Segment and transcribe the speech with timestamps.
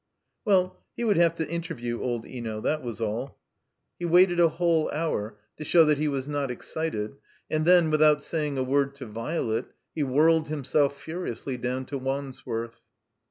[0.45, 3.37] Well, he would have to interview old Eno, that was all.
[3.99, 7.17] He waited a whole hour, to show that he was not exdted;
[7.51, 12.79] and then, without saying a word to Violet, he whirled himself furiously down to Wandsworth.